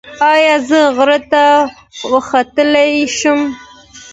ایا 0.31 0.55
زه 0.67 0.79
غره 0.95 1.19
ته 1.31 1.43
وختلی 2.13 2.91
شم؟ 3.17 3.39